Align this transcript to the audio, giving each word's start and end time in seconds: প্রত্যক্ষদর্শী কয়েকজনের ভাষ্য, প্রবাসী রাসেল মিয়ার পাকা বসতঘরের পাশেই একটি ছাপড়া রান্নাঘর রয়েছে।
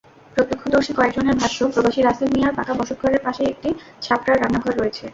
প্রত্যক্ষদর্শী 0.35 0.91
কয়েকজনের 0.95 1.39
ভাষ্য, 1.41 1.59
প্রবাসী 1.73 2.01
রাসেল 2.01 2.29
মিয়ার 2.33 2.55
পাকা 2.57 2.73
বসতঘরের 2.73 3.21
পাশেই 3.25 3.51
একটি 3.53 3.69
ছাপড়া 4.01 4.35
রান্নাঘর 4.35 4.73
রয়েছে। 4.79 5.05